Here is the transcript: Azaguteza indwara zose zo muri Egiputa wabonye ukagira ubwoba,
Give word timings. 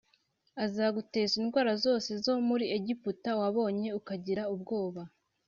Azaguteza 0.65 1.33
indwara 1.41 1.71
zose 1.85 2.09
zo 2.23 2.33
muri 2.47 2.65
Egiputa 2.77 3.29
wabonye 3.39 3.89
ukagira 3.99 4.43
ubwoba, 4.53 5.01